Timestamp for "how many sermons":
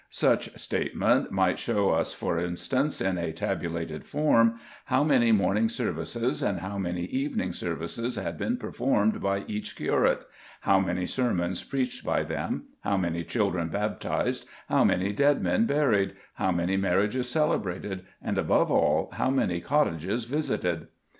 10.61-11.61